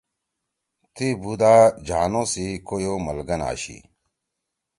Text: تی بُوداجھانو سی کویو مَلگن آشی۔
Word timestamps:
تی 0.95 1.07
بُوداجھانو 1.21 2.23
سی 2.31 2.45
کویو 2.67 2.93
مَلگن 3.05 3.41
آشی۔ 3.49 3.77